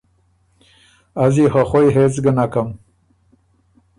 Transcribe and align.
از 1.23 1.33
يې 1.41 1.47
خه 1.53 1.63
خوئ 1.69 1.87
هېڅ 1.95 2.13
ګۀ 2.23 2.31
نکم 2.37 2.67